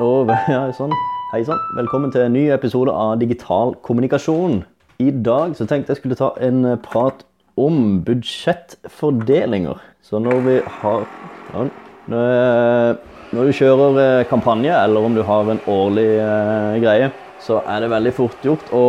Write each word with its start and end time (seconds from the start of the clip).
Og 0.00 0.30
ja, 0.48 0.62
sånn. 0.72 0.94
Hei 1.34 1.42
sann. 1.44 1.60
Velkommen 1.76 2.08
til 2.12 2.24
en 2.24 2.32
ny 2.32 2.46
episode 2.54 2.92
av 2.96 3.18
Digital 3.20 3.74
kommunikasjon. 3.84 4.62
I 5.00 5.10
dag 5.12 5.52
så 5.58 5.66
tenkte 5.68 5.92
jeg 5.92 6.00
skulle 6.00 6.16
ta 6.16 6.30
en 6.40 6.64
eh, 6.70 6.78
prat 6.80 7.20
om 7.60 7.98
budsjettfordelinger. 8.06 9.76
Så 10.00 10.16
når 10.24 10.40
vi 10.46 10.54
har 10.80 11.04
ja, 11.52 11.66
når, 12.10 12.96
når 13.36 13.50
du 13.50 13.58
kjører 13.58 14.00
eh, 14.00 14.26
kampanje, 14.30 14.72
eller 14.72 15.04
om 15.04 15.18
du 15.18 15.20
har 15.28 15.52
en 15.52 15.60
årlig 15.68 16.08
eh, 16.16 16.78
greie, 16.80 17.10
så 17.44 17.60
er 17.68 17.84
det 17.84 17.92
veldig 17.92 18.14
fort 18.16 18.48
gjort 18.48 18.72
å 18.72 18.84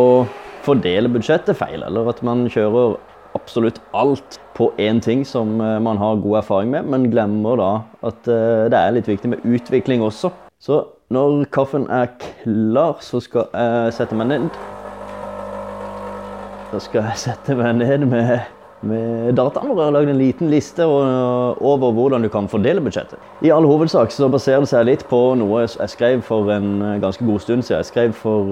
fordele 0.64 1.12
budsjettet 1.12 1.60
feil. 1.60 1.84
Eller 1.84 2.08
at 2.08 2.24
man 2.24 2.46
kjører 2.48 2.96
absolutt 3.36 3.82
alt 3.92 4.40
på 4.56 4.70
én 4.80 5.04
ting 5.04 5.26
som 5.28 5.60
eh, 5.60 5.76
man 5.76 6.00
har 6.00 6.24
god 6.24 6.40
erfaring 6.40 6.72
med, 6.72 6.88
men 6.88 7.10
glemmer 7.12 7.60
da 7.60 7.70
at 8.08 8.32
eh, 8.32 8.64
det 8.72 8.80
er 8.80 8.96
litt 8.96 9.12
viktig 9.12 9.34
med 9.34 9.44
utvikling 9.44 10.08
også. 10.08 10.32
Så 10.62 10.80
når 11.12 11.42
kaffen 11.52 11.82
er 11.92 12.06
klar, 12.16 12.96
så 13.04 13.20
skal 13.20 13.50
jeg 13.52 13.92
sette 13.98 14.16
meg 14.16 14.30
ned. 14.30 14.46
Da 16.72 16.78
skal 16.80 17.04
jeg 17.10 17.18
sette 17.20 17.52
meg 17.58 17.74
ned 17.82 18.06
med, 18.08 18.38
med 18.88 19.36
dataen 19.36 19.68
hvor 19.68 19.76
jeg 19.76 19.84
har 19.90 19.96
lagd 19.98 20.08
en 20.08 20.22
liten 20.22 20.48
liste 20.52 20.82
over 20.88 21.92
hvordan 21.92 22.24
du 22.24 22.30
kan 22.32 22.48
fordele 22.48 22.80
budsjettet. 22.84 23.18
I 23.44 23.52
all 23.52 23.66
hovedsak 23.68 24.08
så 24.14 24.28
baserer 24.32 24.60
det 24.64 24.70
seg 24.72 24.88
litt 24.88 25.04
på 25.10 25.20
noe 25.36 25.60
jeg 25.66 25.90
skrev 25.92 26.18
for 26.24 26.48
en 26.54 26.68
eh, 26.80 27.00
ganske 27.02 27.24
god 27.28 27.40
stund 27.44 27.62
siden. 27.66 27.80
Jeg 27.82 27.90
skrev 27.90 28.10
for 28.16 28.42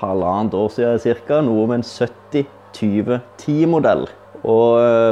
halvannet 0.00 0.54
år 0.56 0.68
siden 0.72 1.20
ca. 1.28 1.36
noe 1.44 1.60
om 1.66 1.72
en 1.76 1.84
70-20-10-modell. 1.84 4.04
Og 4.42 4.68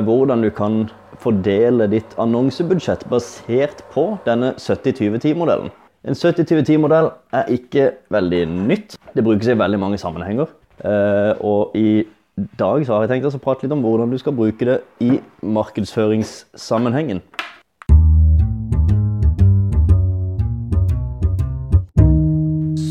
hvordan 0.09 0.43
du 0.43 0.51
kan 0.51 0.91
fordele 1.21 1.87
ditt 1.93 2.17
annonsebudsjett 2.19 3.05
basert 3.13 3.85
på 3.93 4.19
denne 4.25 4.55
70-20-10-modellen. 4.57 5.71
En 6.01 6.17
70-20-10-modell 6.17 7.11
er 7.37 7.51
ikke 7.53 7.91
veldig 8.09 8.39
nytt. 8.49 8.95
Det 9.13 9.25
brukes 9.25 9.51
i 9.53 9.57
veldig 9.59 9.79
mange 9.83 9.99
sammenhenger. 10.01 10.49
Og 11.45 11.77
i 11.77 12.07
dag 12.57 12.87
så 12.87 12.95
har 12.95 13.05
jeg 13.05 13.11
tenkt 13.11 13.29
å 13.29 13.41
prate 13.45 13.67
litt 13.67 13.75
om 13.77 13.83
hvordan 13.85 14.09
du 14.09 14.17
skal 14.17 14.33
bruke 14.33 14.65
det 14.65 14.79
i 15.05 15.19
markedsføringssammenhengen. 15.45 17.21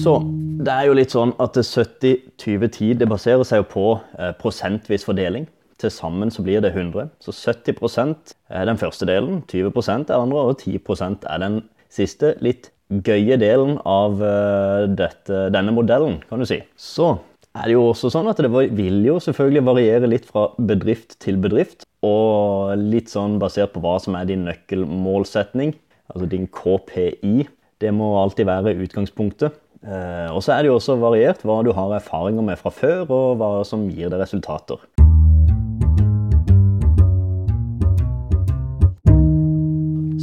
Så 0.06 0.16
det 0.62 0.78
er 0.78 0.86
jo 0.86 0.98
litt 1.02 1.18
sånn 1.18 1.34
at 1.42 1.58
70-20-10 1.58 2.94
det 3.02 3.10
baserer 3.10 3.42
seg 3.42 3.64
jo 3.64 3.70
på 3.74 3.88
eh, 4.20 4.36
prosentvis 4.38 5.10
fordeling. 5.10 5.50
Til 5.82 5.90
sammen 5.90 6.30
så 6.30 6.46
blir 6.46 6.62
det 6.62 6.76
100. 6.78 7.10
Så 7.26 7.34
70% 7.34 8.36
er 8.54 8.70
den 8.70 8.78
første 8.78 9.10
delen, 9.10 9.42
20% 9.50 10.14
er 10.14 10.20
andre, 10.20 10.52
og 10.52 10.62
10% 10.62 11.26
er 11.26 11.42
den 11.42 11.64
siste, 11.90 12.36
litt 12.46 12.70
gøye 12.90 13.38
delen 13.38 13.78
av 13.86 14.18
uh, 14.22 14.86
dette, 14.90 15.48
denne 15.54 15.74
modellen, 15.76 16.20
kan 16.30 16.42
du 16.42 16.48
si. 16.50 16.60
Så 16.74 17.14
er 17.58 17.70
det 17.70 17.76
jo 17.76 17.86
også 17.90 18.12
sånn 18.14 18.30
at 18.30 18.42
det 18.42 18.50
vil 18.50 19.00
jo 19.06 19.18
selvfølgelig 19.22 19.66
variere 19.66 20.10
litt 20.10 20.28
fra 20.30 20.50
bedrift 20.58 21.18
til 21.24 21.40
bedrift. 21.42 21.86
Og 22.06 22.78
litt 22.80 23.12
sånn 23.12 23.40
basert 23.42 23.74
på 23.74 23.82
hva 23.84 23.98
som 24.02 24.16
er 24.16 24.30
din 24.30 24.46
nøkkelmålsetning, 24.48 25.74
altså 26.14 26.30
din 26.30 26.48
KPI. 26.54 27.50
Det 27.80 27.92
må 27.96 28.14
alltid 28.22 28.48
være 28.50 28.78
utgangspunktet. 28.86 29.58
Eh, 29.80 30.30
og 30.36 30.42
så 30.44 30.54
er 30.56 30.64
det 30.64 30.72
jo 30.72 30.78
også 30.78 30.98
variert 31.00 31.44
hva 31.48 31.62
du 31.64 31.72
har 31.76 31.94
erfaringer 31.96 32.44
med 32.44 32.60
fra 32.60 32.72
før, 32.74 33.06
og 33.08 33.40
hva 33.40 33.52
som 33.68 33.88
gir 33.92 34.12
deg 34.12 34.22
resultater. 34.24 34.82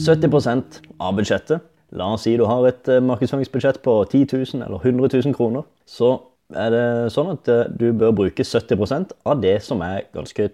«70 0.06 0.84
av 1.02 1.16
budsjettet. 1.16 1.64
La 1.96 2.10
oss 2.12 2.26
si 2.26 2.34
du 2.36 2.44
har 2.44 2.66
et 2.68 2.88
markedsføringsbudsjett 3.08 3.80
på 3.84 3.92
10 4.04 4.26
000 4.36 4.64
eller 4.66 4.82
100 4.82 5.08
000 5.24 5.36
kroner. 5.36 5.64
Så 5.88 6.10
er 6.52 6.70
det 6.74 6.86
sånn 7.14 7.32
at 7.32 7.48
du 7.80 7.88
bør 7.96 8.12
bruke 8.18 8.44
70% 8.44 9.14
av 9.26 9.40
det 9.40 9.56
som 9.64 9.80
er 9.82 10.04
ganske 10.14 10.50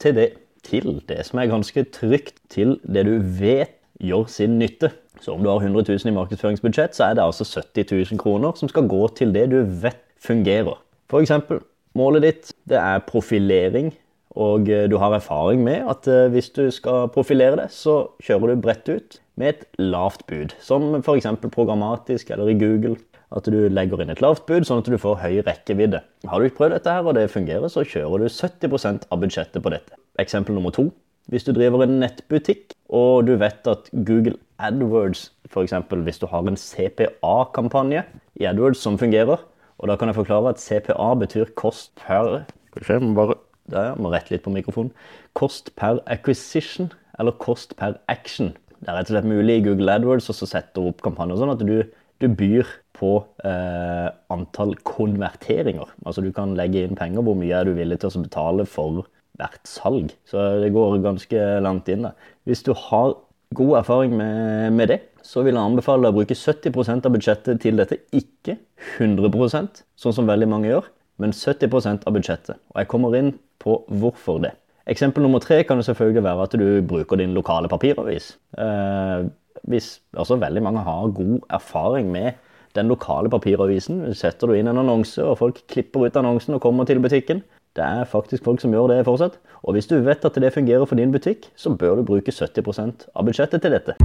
til 0.00 0.16
det, 0.16 0.30
til 0.64 1.02
det 1.06 1.20
som 1.28 1.42
er 1.42 1.50
ganske 1.52 1.84
trygt, 1.94 2.40
til 2.50 2.78
det 2.82 3.04
du 3.06 3.18
vet 3.20 3.76
gjør 4.02 4.24
sin 4.32 4.56
nytte. 4.58 4.90
Så 5.20 5.36
om 5.36 5.44
du 5.44 5.50
har 5.52 5.60
100 5.60 5.84
000 5.84 6.10
i 6.10 6.16
markedsføringsbudsjett, 6.16 6.96
så 6.96 7.10
er 7.10 7.18
det 7.18 7.24
altså 7.24 7.44
70 7.44 7.92
000 8.16 8.20
kroner 8.20 8.56
som 8.56 8.72
skal 8.72 8.88
gå 8.88 9.02
til 9.16 9.36
det 9.36 9.46
du 9.52 9.60
vet 9.84 10.00
fungerer. 10.20 10.80
For 11.12 11.20
eksempel, 11.20 11.60
målet 11.96 12.24
ditt 12.24 12.50
det 12.68 12.80
er 12.80 13.04
profilering, 13.04 13.92
og 14.36 14.66
du 14.68 14.96
har 15.00 15.14
erfaring 15.16 15.62
med 15.64 15.86
at 15.92 16.08
hvis 16.32 16.50
du 16.56 16.66
skal 16.74 17.06
profilere 17.12 17.56
det, 17.62 17.70
så 17.72 18.02
kjører 18.24 18.52
du 18.52 18.64
bredt 18.64 18.90
ut 18.92 19.20
med 19.36 19.52
et 19.52 19.80
lavt 19.80 20.24
bud, 20.28 20.54
som 20.64 20.96
eksempel 20.98 21.52
programmatisk 21.52 22.30
eller 22.34 22.52
i 22.52 22.58
Google. 22.58 22.96
At 23.34 23.48
du 23.50 23.66
legger 23.68 24.00
inn 24.00 24.12
et 24.12 24.22
lavt 24.22 24.44
bud, 24.46 24.64
sånn 24.64 24.84
at 24.84 24.88
du 24.88 24.96
får 25.02 25.18
høy 25.24 25.40
rekkevidde. 25.46 26.00
Har 26.30 26.38
du 26.38 26.46
ikke 26.46 26.60
prøvd 26.60 26.76
dette 26.76 26.92
her, 26.94 27.08
og 27.08 27.16
det 27.18 27.26
fungerer, 27.32 27.66
så 27.72 27.82
kjører 27.82 28.22
du 28.22 28.28
70% 28.30 29.08
av 29.10 29.22
budsjettet 29.22 29.64
på 29.64 29.72
dette. 29.74 29.98
Eksempel 30.22 30.54
nummer 30.56 30.74
to. 30.74 30.88
Hvis 31.26 31.42
du 31.42 31.50
driver 31.50 31.82
en 31.82 31.98
nettbutikk, 31.98 32.76
og 32.86 33.26
du 33.26 33.34
vet 33.40 33.66
at 33.66 33.90
Google 34.06 34.36
AdWords, 34.62 35.32
eksempel 35.58 36.04
hvis 36.06 36.22
du 36.22 36.28
har 36.30 36.46
en 36.46 36.58
CPA-kampanje 36.60 38.04
i 38.38 38.46
AdWords 38.46 38.78
som 38.86 38.98
fungerer, 39.00 39.42
og 39.76 39.90
da 39.90 39.96
kan 39.98 40.08
jeg 40.08 40.20
forklare 40.20 40.54
at 40.54 40.62
CPA 40.62 41.08
betyr 41.18 41.50
kost 41.58 41.92
per 41.98 42.46
Skal 42.76 43.00
vi 43.02 43.14
bare 43.16 43.34
der, 43.66 43.96
må 43.98 44.12
rette 44.12 44.30
litt 44.30 44.44
på 44.44 44.52
mikrofonen. 44.54 44.92
Kost 45.34 45.72
per 45.76 45.98
acquisition, 46.06 46.92
eller 47.18 47.34
kost 47.42 47.74
per 47.76 47.98
action. 48.08 48.54
Det 48.80 48.90
er 48.90 48.98
rett 48.98 49.10
og 49.10 49.16
slett 49.16 49.28
mulig 49.28 49.58
i 49.58 49.64
Google 49.64 49.94
AdWords 49.96 50.30
å 50.32 50.36
sette 50.46 50.82
opp 50.82 51.02
kampanjer 51.04 51.40
sånn 51.40 51.54
at 51.54 51.64
du, 51.66 51.76
du 52.22 52.26
byr 52.28 52.68
på 52.96 53.12
eh, 53.44 54.08
antall 54.32 54.74
konverteringer. 54.88 55.90
Altså 56.04 56.24
du 56.24 56.32
kan 56.36 56.56
legge 56.58 56.84
inn 56.84 56.96
penger, 56.98 57.24
hvor 57.24 57.36
mye 57.38 57.54
er 57.56 57.68
du 57.68 57.76
villig 57.76 58.00
til 58.02 58.10
å 58.10 58.24
betale 58.24 58.66
for 58.68 59.04
hvert 59.36 59.68
salg. 59.68 60.14
Så 60.28 60.40
det 60.62 60.72
går 60.74 60.98
ganske 61.04 61.46
langt 61.64 61.88
inn. 61.92 62.08
da. 62.08 62.14
Hvis 62.48 62.64
du 62.66 62.72
har 62.86 63.16
god 63.56 63.78
erfaring 63.82 64.16
med, 64.16 64.72
med 64.72 64.92
det, 64.92 65.00
så 65.26 65.42
vil 65.42 65.56
jeg 65.56 65.62
anbefale 65.62 66.06
deg 66.06 66.14
å 66.14 66.18
bruke 66.20 66.36
70% 66.38 67.08
av 67.08 67.14
budsjettet 67.14 67.62
til 67.62 67.80
dette. 67.80 68.00
Ikke 68.16 68.58
100% 68.98 69.82
sånn 69.98 70.16
som 70.16 70.28
veldig 70.28 70.48
mange 70.50 70.70
gjør, 70.70 70.88
men 71.22 71.34
70% 71.36 72.06
av 72.06 72.16
budsjettet. 72.16 72.60
Og 72.72 72.80
jeg 72.80 72.90
kommer 72.92 73.16
inn 73.18 73.34
på 73.62 73.80
hvorfor 73.90 74.40
det. 74.44 74.54
Eksempel 74.86 75.24
nummer 75.24 75.40
tre 75.42 75.64
kan 75.66 75.80
det 75.80 75.84
selvfølgelig 75.88 76.22
være 76.22 76.42
at 76.42 76.52
du 76.54 76.82
bruker 76.86 77.18
din 77.18 77.32
lokale 77.34 77.68
papiravis. 77.68 78.38
Eh, 78.58 79.26
hvis 79.62 80.00
altså 80.14 80.36
veldig 80.36 80.62
mange 80.62 80.80
har 80.86 81.08
god 81.10 81.40
erfaring 81.50 82.10
med 82.10 82.32
den 82.74 82.86
lokale 82.88 83.30
papiravisen, 83.30 84.14
setter 84.14 84.46
du 84.46 84.52
inn 84.54 84.68
en 84.70 84.78
annonse, 84.78 85.24
og 85.24 85.38
folk 85.38 85.58
klipper 85.66 86.06
ut 86.06 86.16
annonsen 86.16 86.54
og 86.54 86.60
kommer 86.60 86.84
til 86.86 87.00
butikken. 87.02 87.42
Det 87.76 87.82
er 87.82 88.04
faktisk 88.04 88.44
folk 88.44 88.60
som 88.62 88.70
gjør 88.70 88.86
det 88.92 89.04
fortsatt. 89.04 89.40
Og 89.64 89.72
hvis 89.74 89.90
du 89.90 89.98
vet 89.98 90.24
at 90.24 90.38
det 90.38 90.52
fungerer 90.54 90.84
for 90.86 90.94
din 90.94 91.10
butikk, 91.10 91.50
så 91.56 91.74
bør 91.74 91.96
du 91.96 92.04
bruke 92.04 92.30
70% 92.30 93.08
av 93.16 93.26
budsjettet 93.26 93.62
til 93.62 93.74
dette. 93.74 93.96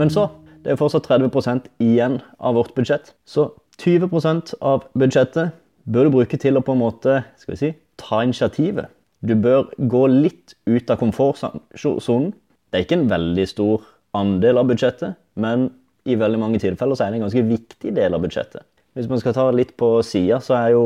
Men 0.00 0.08
så, 0.10 0.30
det 0.64 0.72
er 0.72 0.80
fortsatt 0.80 1.04
30% 1.04 1.68
igjen 1.84 2.22
av 2.40 2.56
vårt 2.56 2.72
budsjett. 2.74 3.12
Så 3.28 3.50
20% 3.80 4.54
av 4.62 4.86
budsjettet 4.94 5.54
bør 5.84 6.08
du 6.08 6.14
bruke 6.16 6.38
til 6.40 6.56
å 6.56 6.64
på 6.64 6.74
en 6.74 6.82
måte, 6.82 7.22
skal 7.40 7.54
vi 7.54 7.60
si, 7.60 7.72
ta 8.00 8.22
initiativet. 8.24 8.92
Du 9.24 9.34
bør 9.40 9.70
gå 9.78 10.04
litt 10.10 10.54
ut 10.68 10.90
av 10.92 11.00
komfortsonen. 11.00 12.34
Det 12.70 12.78
er 12.78 12.84
ikke 12.84 13.00
en 13.00 13.10
veldig 13.10 13.46
stor 13.48 13.84
andel 14.16 14.60
av 14.60 14.68
budsjettet, 14.70 15.16
men 15.40 15.70
i 16.04 16.16
veldig 16.20 16.40
mange 16.40 16.60
tilfeller 16.60 16.96
så 16.96 17.06
er 17.06 17.12
det 17.12 17.20
en 17.20 17.26
ganske 17.26 17.44
viktig 17.48 17.94
del 17.96 18.16
av 18.16 18.24
budsjettet. 18.24 18.66
Hvis 18.94 19.08
man 19.10 19.18
skal 19.18 19.34
ta 19.34 19.48
litt 19.50 19.72
på 19.80 19.88
sida, 20.06 20.38
så 20.44 20.54
er 20.54 20.68
det 20.68 20.76
jo 20.76 20.84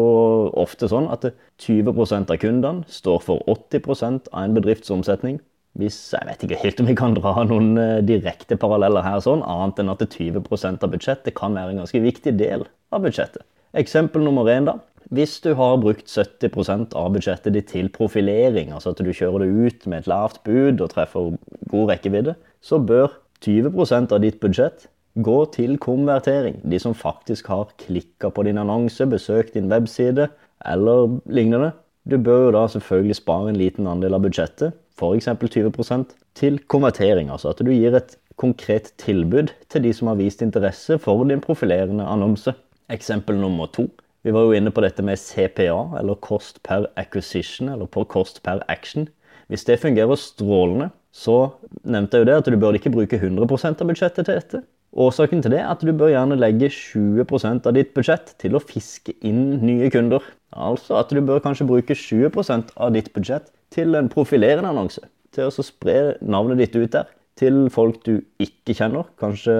ofte 0.56 0.88
sånn 0.88 1.10
at 1.12 1.26
20% 1.60 2.32
av 2.32 2.40
kundene 2.40 2.88
står 2.88 3.20
for 3.26 3.44
80% 3.52 4.30
av 4.32 4.46
en 4.46 4.56
bedrifts 4.56 4.92
omsetning. 4.94 5.42
Hvis, 5.78 5.98
jeg 6.14 6.24
vet 6.26 6.46
ikke 6.46 6.60
helt 6.62 6.80
om 6.80 6.88
vi 6.88 6.96
kan 6.98 7.14
dra 7.14 7.34
noen 7.46 7.76
eh, 7.78 7.98
direkte 8.06 8.56
paralleller 8.58 9.04
her, 9.04 9.20
sånn, 9.22 9.44
annet 9.44 9.82
enn 9.82 9.92
at 9.92 10.06
20% 10.08 10.86
av 10.86 10.94
budsjettet 10.94 11.36
kan 11.38 11.54
være 11.54 11.74
en 11.74 11.82
ganske 11.84 12.00
viktig 12.02 12.32
del 12.40 12.64
av 12.92 13.04
budsjettet. 13.04 13.44
Eksempel 13.76 14.24
nummer 14.24 14.48
én, 14.50 14.68
da. 14.68 14.78
Hvis 15.14 15.38
du 15.40 15.54
har 15.56 15.78
brukt 15.80 16.10
70% 16.10 16.92
av 16.98 17.14
budsjettet 17.14 17.54
ditt 17.54 17.70
til 17.72 17.88
profilering, 17.92 18.74
altså 18.76 18.92
at 18.92 19.00
du 19.00 19.08
kjører 19.08 19.44
det 19.44 19.48
ut 19.48 19.86
med 19.88 20.02
et 20.02 20.10
lavt 20.10 20.42
bud 20.44 20.82
og 20.84 20.92
treffer 20.92 21.32
god 21.72 21.92
rekkevidde, 21.94 22.34
så 22.60 22.80
bør 22.80 23.14
20% 23.44 24.12
av 24.12 24.20
ditt 24.24 24.40
budsjett 24.42 24.88
gå 25.24 25.38
til 25.54 25.78
konvertering. 25.80 26.60
De 26.62 26.78
som 26.82 26.94
faktisk 26.94 27.48
har 27.48 27.72
klikka 27.80 28.30
på 28.34 28.44
din 28.46 28.60
annonse, 28.60 29.06
besøkt 29.08 29.56
din 29.56 29.72
webside 29.72 30.28
eller 30.66 31.18
lignende. 31.24 31.72
Du 32.08 32.18
bør 32.20 32.48
jo 32.48 32.54
da 32.56 32.66
selvfølgelig 32.72 33.16
spare 33.16 33.50
en 33.50 33.60
liten 33.60 33.88
andel 33.88 34.16
av 34.16 34.24
budsjettet, 34.24 34.76
f.eks. 34.98 35.28
20% 35.28 36.14
til 36.38 36.60
konvertering. 36.68 37.32
Altså 37.32 37.52
at 37.52 37.60
du 37.64 37.72
gir 37.72 37.96
et 37.96 38.16
konkret 38.38 38.92
tilbud 39.00 39.52
til 39.68 39.84
de 39.84 39.92
som 39.92 40.12
har 40.12 40.20
vist 40.20 40.42
interesse 40.44 40.98
for 41.02 41.24
din 41.28 41.42
profilerende 41.44 42.06
annonse. 42.06 42.54
Eksempel 42.92 43.36
nummer 43.36 43.68
to. 43.72 43.88
Vi 44.24 44.32
var 44.34 44.48
jo 44.48 44.56
inne 44.56 44.72
på 44.74 44.82
dette 44.82 45.04
med 45.04 45.20
CPA, 45.20 45.98
eller 46.00 46.18
Cost 46.24 46.62
per 46.66 46.88
Acquisition, 46.96 47.68
eller 47.72 47.86
på 47.86 48.04
Cost 48.08 48.42
per 48.42 48.64
Action. 48.68 49.08
Hvis 49.48 49.64
det 49.64 49.80
fungerer 49.80 50.18
strålende, 50.20 50.90
så 51.12 51.52
nevnte 51.84 52.18
jeg 52.18 52.24
jo 52.24 52.28
det 52.28 52.40
at 52.40 52.50
du 52.50 52.58
bør 52.60 52.76
ikke 52.76 52.92
bruke 52.92 53.20
100% 53.20 53.80
av 53.80 53.88
budsjettet 53.88 54.26
til 54.26 54.34
dette. 54.34 54.62
Årsaken 54.98 55.42
til 55.44 55.52
det 55.52 55.60
er 55.60 55.68
at 55.68 55.84
du 55.84 55.92
bør 55.92 56.12
gjerne 56.14 56.38
legge 56.38 56.70
20% 56.72 57.68
av 57.68 57.76
ditt 57.76 57.92
budsjett 57.96 58.32
til 58.40 58.56
å 58.56 58.62
fiske 58.62 59.12
inn 59.20 59.60
nye 59.60 59.90
kunder. 59.92 60.24
Altså 60.56 60.96
at 61.00 61.12
du 61.12 61.20
bør 61.20 61.42
kanskje 61.44 61.68
bruke 61.68 61.96
20% 61.96 62.72
av 62.76 62.94
ditt 62.96 63.12
budsjett 63.12 63.50
til 63.74 63.96
en 63.98 64.08
profilerende 64.12 64.72
annonse. 64.72 65.04
Til 65.36 65.50
å 65.50 65.64
spre 65.64 66.16
navnet 66.24 66.62
ditt 66.62 66.76
ut 66.76 66.92
der 66.96 67.12
til 67.38 67.68
folk 67.70 68.00
du 68.08 68.18
ikke 68.42 68.74
kjenner. 68.74 69.06
Kanskje 69.20 69.54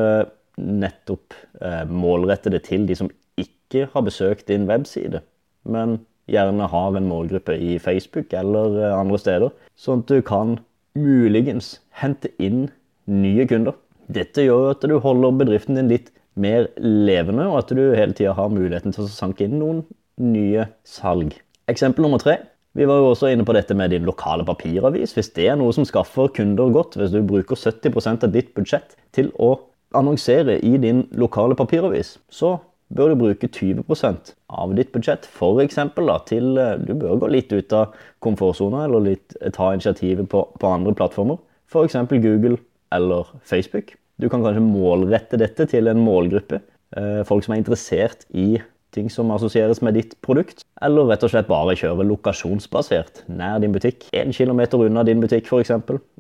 nettopp 0.58 1.37
eh, 1.62 1.84
målrette 1.88 2.52
det 2.52 2.64
til 2.69 2.87
de 2.88 2.96
som 2.99 3.10
ikke 3.38 3.87
har 3.93 4.05
besøkt 4.06 4.49
din 4.50 4.66
webside, 4.69 5.22
men 5.69 6.00
gjerne 6.28 6.69
har 6.69 6.96
en 6.96 7.08
målgruppe 7.08 7.56
i 7.56 7.78
Facebook 7.82 8.34
eller 8.37 8.78
eh, 8.82 8.96
andre 8.96 9.20
steder. 9.20 9.55
Sånn 9.78 10.05
at 10.05 10.12
du 10.12 10.22
kan 10.26 10.58
muligens 10.99 11.78
hente 12.00 12.32
inn 12.43 12.69
nye 13.08 13.46
kunder. 13.49 13.76
Dette 14.08 14.44
gjør 14.44 14.72
at 14.72 14.84
du 14.88 14.99
holder 15.05 15.37
bedriften 15.40 15.78
din 15.78 15.90
litt 15.93 16.12
mer 16.38 16.69
levende, 16.78 17.49
og 17.50 17.62
at 17.62 17.72
du 17.75 17.82
hele 17.96 18.14
tida 18.16 18.34
har 18.37 18.52
muligheten 18.52 18.94
til 18.94 19.05
å 19.05 19.10
sanke 19.12 19.46
inn 19.46 19.58
noen 19.60 19.82
nye 20.22 20.69
salg. 20.87 21.34
Eksempel 21.70 22.06
nummer 22.06 22.22
tre. 22.22 22.38
Vi 22.78 22.87
var 22.87 23.00
jo 23.00 23.10
også 23.10 23.32
inne 23.32 23.46
på 23.49 23.55
dette 23.56 23.75
med 23.75 23.90
din 23.90 24.06
lokale 24.06 24.44
papiravis. 24.46 25.14
Hvis 25.16 25.32
det 25.34 25.49
er 25.50 25.56
noe 25.58 25.72
som 25.75 25.87
skaffer 25.88 26.31
kunder 26.37 26.70
godt, 26.72 26.99
hvis 26.99 27.14
du 27.14 27.25
bruker 27.26 27.58
70% 27.58 28.26
av 28.26 28.34
ditt 28.34 28.52
budsjett 28.56 28.94
til 29.16 29.32
å 29.34 29.55
annonsere 29.96 30.58
i 30.64 30.76
din 30.81 31.06
lokale 31.17 31.56
papiravis, 31.56 32.17
så 32.29 32.56
bør 32.94 33.12
du 33.12 33.20
bruke 33.20 33.49
20% 33.52 34.32
av 34.49 34.73
ditt 34.76 34.93
budsjett 34.94 35.29
da, 35.29 36.19
til 36.29 36.56
eh, 36.58 36.79
Du 36.81 36.94
bør 36.94 37.20
gå 37.20 37.29
litt 37.32 37.52
ut 37.52 37.73
av 37.73 37.94
komfortsona 38.25 38.85
eller 38.87 39.05
litt, 39.12 39.37
ta 39.52 39.73
initiativet 39.75 40.29
på, 40.29 40.44
på 40.58 40.67
andre 40.67 40.94
plattformer. 40.94 41.38
F.eks. 41.69 41.96
Google 42.08 42.56
eller 42.93 43.29
Facebook. 43.44 43.94
Du 44.17 44.29
kan 44.29 44.43
kanskje 44.43 44.64
målrette 44.64 45.38
dette 45.38 45.69
til 45.69 45.88
en 45.88 46.00
målgruppe. 46.00 46.62
Eh, 46.96 47.23
folk 47.29 47.44
som 47.44 47.55
er 47.55 47.61
interessert 47.61 48.25
i 48.32 48.56
ting 48.94 49.11
som 49.12 49.31
assosieres 49.35 49.82
med 49.85 49.96
ditt 49.99 50.14
produkt. 50.25 50.64
Eller 50.85 51.08
rett 51.11 51.25
og 51.26 51.32
slett 51.32 51.50
bare 51.50 51.76
kjøre 51.79 52.06
lokasjonsbasert 52.08 53.25
nær 53.29 53.61
din 53.62 53.75
butikk. 53.75 54.08
En 54.17 54.32
kilometer 54.35 54.85
unna 54.87 55.05
din 55.06 55.23
butikk 55.23 55.50
f.eks. 55.50 55.75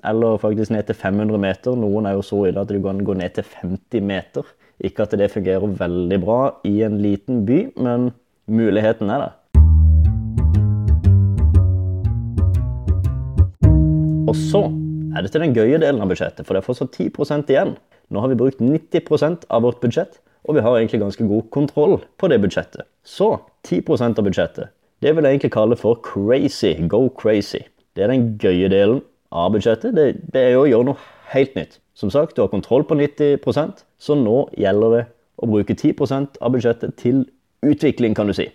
Eller 0.04 0.40
faktisk 0.42 0.74
ned 0.74 0.88
til 0.88 0.98
500 0.98 1.40
meter. 1.42 1.78
Noen 1.78 2.08
er 2.08 2.18
jo 2.18 2.24
så 2.26 2.44
ille 2.48 2.62
at 2.62 2.72
du 2.72 2.80
kan 2.84 3.02
gå 3.04 3.16
ned 3.18 3.36
til 3.38 3.48
50 3.62 4.04
meter. 4.12 4.54
Ikke 4.84 5.06
at 5.06 5.16
det 5.18 5.32
fungerer 5.32 5.66
veldig 5.80 6.20
bra 6.22 6.40
i 6.68 6.76
en 6.86 7.00
liten 7.02 7.42
by, 7.48 7.64
men 7.82 8.12
muligheten 8.46 9.10
er 9.10 9.24
der. 9.24 9.34
Og 14.28 14.36
så 14.36 14.60
er 15.16 15.24
det 15.24 15.32
til 15.32 15.42
den 15.42 15.54
gøye 15.56 15.80
delen 15.80 16.02
av 16.04 16.10
budsjettet, 16.10 16.44
for 16.46 16.54
det 16.54 16.60
er 16.60 16.66
fortsatt 16.68 16.94
10% 16.94 17.50
igjen. 17.50 17.74
Nå 18.12 18.22
har 18.22 18.30
vi 18.30 18.38
brukt 18.38 18.60
90% 18.60 19.48
av 19.50 19.64
vårt 19.64 19.80
budsjett, 19.82 20.20
og 20.44 20.56
vi 20.56 20.64
har 20.64 20.78
egentlig 20.78 21.00
ganske 21.02 21.26
god 21.28 21.50
kontroll 21.54 21.98
på 22.18 22.30
det 22.30 22.40
budsjettet. 22.42 22.86
Så 23.04 23.36
10% 23.66 24.18
av 24.20 24.26
budsjettet, 24.26 24.72
det 25.02 25.14
vil 25.14 25.26
jeg 25.26 25.38
egentlig 25.38 25.54
kalle 25.54 25.78
for 25.78 25.98
crazy, 26.02 26.74
go 26.88 27.08
crazy. 27.08 27.64
Det 27.96 28.04
er 28.04 28.12
den 28.12 28.36
gøye 28.40 28.70
delen 28.72 29.02
av 29.34 29.52
budsjettet. 29.54 29.94
Det, 29.96 30.30
det 30.34 30.42
er 30.42 30.56
jo 30.56 30.64
å 30.64 30.70
gjøre 30.70 30.90
noe 30.90 31.02
helt 31.32 31.54
nytt. 31.58 31.78
Som 31.98 32.12
sagt, 32.14 32.36
du 32.36 32.44
har 32.44 32.52
kontroll 32.52 32.86
på 32.86 32.96
90% 32.98 33.82
så 33.98 34.16
nå 34.18 34.44
gjelder 34.58 34.94
det 34.94 35.04
å 35.38 35.48
bruke 35.50 35.74
10% 35.74 36.38
av 36.42 36.54
budsjettet 36.54 36.96
til 37.00 37.24
utvikling, 37.66 38.14
kan 38.14 38.30
du 38.30 38.34
si. 38.36 38.48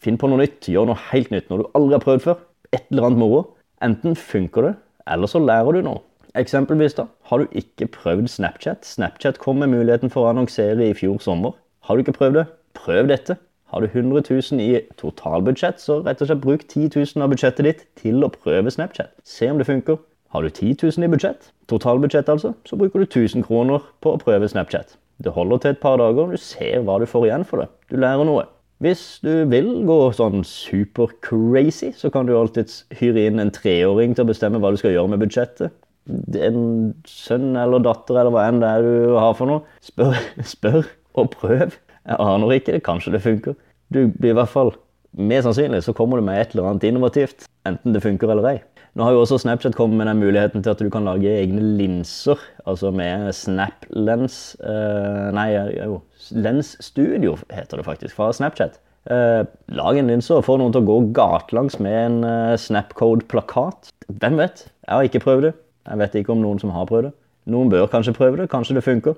Finn 0.00 0.18
på 0.20 0.28
noe 0.28 0.42
nytt, 0.42 0.68
gjør 0.68 0.90
noe 0.90 1.00
helt 1.10 1.32
nytt, 1.32 1.48
noe 1.48 1.62
du 1.62 1.70
aldri 1.76 1.96
har 1.96 2.04
prøvd 2.04 2.24
før. 2.26 2.40
Et 2.72 2.84
eller 2.92 3.08
annet 3.08 3.20
moro. 3.20 3.42
Enten 3.84 4.16
funker 4.16 4.68
det, 4.68 4.72
eller 5.10 5.28
så 5.28 5.40
lærer 5.42 5.76
du 5.78 5.86
noe. 5.88 6.02
Eksempelvis 6.38 6.94
da, 6.96 7.04
har 7.28 7.42
du 7.42 7.46
ikke 7.52 7.90
prøvd 7.92 8.28
Snapchat. 8.32 8.86
Snapchat 8.88 9.38
kom 9.38 9.58
med 9.60 9.68
muligheten 9.68 10.08
for 10.10 10.24
å 10.24 10.30
annonsere 10.30 10.86
i 10.86 10.94
fjor 10.96 11.18
sommer. 11.20 11.58
Har 11.84 11.98
du 11.98 12.04
ikke 12.04 12.14
prøvd 12.16 12.38
det, 12.38 12.44
prøv 12.78 13.10
dette. 13.10 13.36
Har 13.72 13.84
du 13.84 13.88
100 13.90 14.22
000 14.30 14.60
i 14.64 14.80
totalbudsjett, 15.00 15.80
så 15.80 15.98
rett 16.06 16.22
og 16.24 16.30
slett 16.30 16.40
bruk 16.40 16.64
10 16.64 16.88
000 16.96 17.24
av 17.24 17.32
budsjettet 17.32 17.68
ditt 17.68 17.84
til 18.00 18.24
å 18.24 18.32
prøve 18.32 18.72
Snapchat. 18.72 19.12
Se 19.24 19.50
om 19.52 19.60
det 19.60 19.68
funker. 19.68 20.00
Har 20.32 20.44
du 20.44 20.48
10 20.48 20.76
000 20.80 21.04
i 21.04 21.12
budsjett, 21.12 21.50
totalbudsjett 21.68 22.32
altså, 22.32 22.54
så 22.64 22.80
bruker 22.80 23.04
du 23.04 23.04
1000 23.04 23.44
kroner 23.44 23.84
på 24.00 24.14
å 24.14 24.20
prøve 24.20 24.48
Snapchat. 24.48 24.96
Det 25.20 25.36
holder 25.36 25.60
til 25.60 25.74
et 25.74 25.84
par 25.84 26.00
dager, 26.00 26.32
du 26.32 26.40
ser 26.40 26.80
hva 26.86 26.96
du 27.00 27.04
får 27.08 27.28
igjen 27.28 27.44
for 27.44 27.60
det. 27.60 27.68
Du 27.92 28.00
lærer 28.00 28.24
noe. 28.24 28.48
Hvis 28.82 29.20
du 29.22 29.44
vil 29.52 29.68
gå 29.86 29.98
sånn 30.16 30.40
super 30.48 31.12
crazy, 31.22 31.92
så 31.92 32.08
kan 32.10 32.26
du 32.26 32.32
alltids 32.34 32.86
hyre 32.98 33.28
inn 33.28 33.38
en 33.38 33.52
treåring 33.52 34.16
til 34.16 34.24
å 34.24 34.32
bestemme 34.32 34.58
hva 34.58 34.72
du 34.72 34.80
skal 34.80 34.96
gjøre 34.96 35.12
med 35.12 35.22
budsjettet. 35.22 35.76
En 36.08 36.62
sønn 37.06 37.52
eller 37.56 37.82
datter 37.84 38.18
eller 38.18 38.34
hva 38.34 38.46
enn 38.50 38.62
det 38.62 38.70
er 38.70 38.86
du 38.86 39.18
har 39.18 39.36
for 39.38 39.50
noe. 39.50 39.66
Spør, 39.84 40.18
spør 40.54 40.86
og 41.18 41.30
prøv. 41.34 41.76
Jeg 42.02 42.18
aner 42.18 42.56
ikke. 42.56 42.80
Kanskje 42.84 43.14
det 43.14 43.22
funker. 43.24 43.58
Du 43.92 44.06
blir 44.08 44.32
i 44.32 44.38
hvert 44.38 44.50
fall 44.50 44.74
Mer 45.12 45.42
sannsynlig 45.44 45.82
så 45.84 45.92
kommer 45.92 46.16
du 46.16 46.24
med 46.24 46.40
et 46.40 46.54
eller 46.54 46.70
annet 46.70 46.86
innovativt, 46.88 47.44
enten 47.68 47.92
det 47.92 48.00
funker 48.00 48.30
eller 48.32 48.46
ei. 48.48 48.54
Nå 48.96 49.04
har 49.04 49.12
jo 49.12 49.22
også 49.26 49.38
Snapchat 49.42 49.76
kommet 49.76 49.98
med 50.00 50.08
den 50.08 50.22
muligheten 50.22 50.64
til 50.64 50.72
at 50.72 50.80
du 50.80 50.88
kan 50.92 51.04
lage 51.04 51.28
egne 51.28 51.60
linser, 51.76 52.40
altså 52.64 52.88
med 52.96 53.28
Snap 53.36 53.84
Lens 53.92 54.54
uh, 54.64 55.28
Nei, 55.36 55.50
jo, 55.76 56.00
Lens 56.32 56.78
Studio 56.80 57.36
heter 57.52 57.80
det 57.80 57.86
faktisk, 57.88 58.16
fra 58.16 58.30
Snapchat. 58.32 58.80
Uh, 59.04 59.44
lag 59.74 60.00
en 60.00 60.08
linse 60.12 60.32
og 60.32 60.46
få 60.48 60.56
noen 60.60 60.72
til 60.72 60.80
å 60.80 60.88
gå 60.88 60.98
gatelangs 61.16 61.76
med 61.82 61.98
en 61.98 62.18
uh, 62.24 62.56
Snapcode-plakat. 62.56 63.92
Hvem 64.08 64.40
vet? 64.40 64.66
Jeg 64.84 64.94
har 64.96 65.08
ikke 65.08 65.24
prøvd 65.24 65.48
det. 65.50 65.54
Jeg 65.88 65.98
vet 65.98 66.14
ikke 66.20 66.34
om 66.34 66.42
noen 66.42 66.60
som 66.62 66.72
har 66.74 66.86
prøvd 66.88 67.08
det. 67.08 67.12
Noen 67.52 67.70
bør 67.72 67.88
kanskje 67.90 68.14
prøve 68.14 68.38
det. 68.38 68.50
Kanskje 68.52 68.76
det 68.78 68.84
funker. 68.86 69.16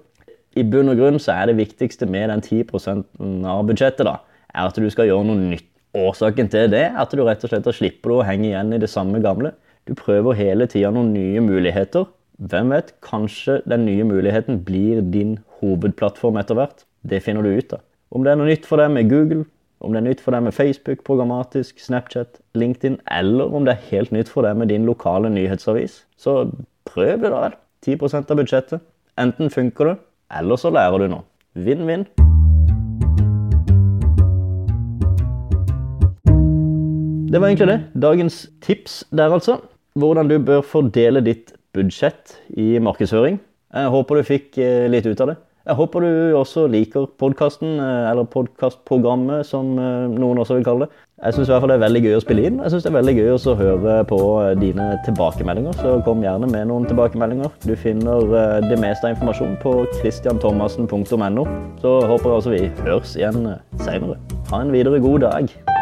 I 0.57 0.63
bunn 0.63 0.93
og 0.93 0.99
grunn 1.01 1.19
så 1.21 1.35
er 1.35 1.51
det 1.51 1.59
viktigste 1.59 2.07
med 2.07 2.31
den 2.31 2.43
10 2.45 3.47
av 3.51 3.65
budsjettet 3.69 4.07
da, 4.07 4.21
er 4.55 4.69
at 4.69 4.77
du 4.79 4.87
skal 4.93 5.09
gjøre 5.11 5.27
noe 5.29 5.49
nytt. 5.55 5.71
Årsaken 5.95 6.49
til 6.51 6.73
det 6.73 6.89
er 6.89 6.97
at 6.99 7.13
du 7.15 7.21
rett 7.23 7.45
og 7.47 7.53
slett 7.53 7.69
slipper 7.77 8.17
å 8.17 8.25
henge 8.27 8.49
igjen 8.49 8.73
i 8.75 8.81
det 8.83 8.89
samme 8.91 9.21
gamle. 9.23 9.53
Du 9.87 9.93
prøver 9.95 10.35
hele 10.35 10.67
tida 10.71 10.91
noen 10.91 11.13
nye 11.15 11.43
muligheter. 11.45 12.09
Hvem 12.43 12.73
vet, 12.75 12.91
kanskje 13.05 13.61
den 13.71 13.85
nye 13.87 14.07
muligheten 14.09 14.59
blir 14.67 15.05
din 15.15 15.37
hovedplattform 15.61 16.41
etter 16.41 16.59
hvert. 16.59 16.83
Det 17.07 17.23
finner 17.23 17.47
du 17.47 17.53
ut 17.55 17.77
av. 17.77 17.85
Om 18.11 18.27
det 18.27 18.33
er 18.33 18.41
noe 18.41 18.51
nytt 18.51 18.67
for 18.67 18.83
deg 18.83 18.91
med 18.95 19.11
Google, 19.11 19.45
om 19.85 19.93
det 19.93 20.01
er 20.01 20.07
nytt 20.09 20.23
for 20.25 20.35
deg 20.35 20.47
med 20.47 20.57
Facebook, 20.57 21.05
programmatisk, 21.05 21.79
Snapchat, 21.81 22.41
LinkedIn, 22.57 22.99
eller 23.13 23.53
om 23.53 23.67
det 23.67 23.75
er 23.75 23.89
helt 23.91 24.15
nytt 24.17 24.33
for 24.33 24.47
deg 24.47 24.57
med 24.57 24.73
din 24.73 24.89
lokale 24.89 25.31
nyhetsavis, 25.33 26.01
så 26.17 26.47
prøv 26.89 27.21
det, 27.21 27.31
da 27.31 27.45
vel. 27.45 27.59
10 27.85 27.99
av 28.23 28.39
budsjettet. 28.39 28.81
Enten 29.21 29.53
funker 29.53 29.93
det, 29.93 29.97
eller 30.41 30.57
så 30.57 30.73
lærer 30.73 31.05
du 31.05 31.11
noe. 31.13 31.27
Vinn-vinn. 31.55 32.09
Det 37.29 37.41
var 37.43 37.51
egentlig 37.51 37.69
det. 37.69 37.81
Dagens 38.01 38.45
tips 38.63 39.05
der, 39.13 39.33
altså 39.35 39.59
hvordan 39.99 40.29
du 40.31 40.39
bør 40.43 40.63
fordele 40.67 41.23
ditt 41.23 41.53
budsjett 41.75 42.39
i 42.57 42.79
markedsføring. 42.83 43.39
Jeg 43.75 43.91
håper 43.91 44.19
du 44.19 44.27
fikk 44.27 44.59
eh, 44.63 44.87
litt 44.91 45.07
ut 45.07 45.21
av 45.23 45.33
det. 45.33 45.37
Jeg 45.65 45.79
håper 45.79 46.05
du 46.05 46.37
også 46.37 46.67
liker 46.69 47.07
podkasten, 47.17 47.79
eh, 47.81 48.11
eller 48.11 48.27
podkastprogrammet, 48.29 49.47
som 49.49 49.79
eh, 49.81 50.11
noen 50.13 50.43
også 50.43 50.59
vil 50.59 50.67
kalle 50.67 50.85
det. 50.85 50.99
Jeg 51.25 51.39
syns 51.39 51.49
det 51.49 51.57
er 51.57 51.81
veldig 51.81 52.03
gøy 52.05 52.17
å 52.19 52.21
spille 52.21 52.45
inn. 52.45 52.59
Jeg 52.61 52.75
synes 52.75 52.85
det 52.85 52.91
er 52.91 52.99
veldig 52.99 53.15
gøy 53.17 53.31
å 53.33 53.55
høre 53.57 53.95
på 54.11 54.19
dine 54.61 54.91
tilbakemeldinger. 55.07 55.79
Så 55.81 55.95
kom 56.05 56.21
gjerne 56.27 56.51
med 56.53 56.69
noen 56.69 56.85
tilbakemeldinger. 56.91 57.49
Du 57.65 57.73
finner 57.81 58.29
det 58.67 58.77
meste 58.77 59.09
av 59.09 59.15
informasjon 59.15 59.57
på 59.63 59.73
christianthomassen.no. 60.03 61.47
Så 61.81 61.95
håper 62.11 62.29
jeg 62.29 62.43
også 62.43 62.53
vi 62.59 62.67
høres 62.83 63.17
igjen 63.17 63.55
seinere. 63.87 64.19
Ha 64.51 64.61
en 64.61 64.75
videre 64.75 65.01
god 65.01 65.25
dag. 65.31 65.74